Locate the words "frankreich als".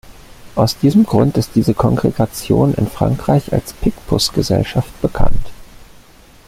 2.87-3.71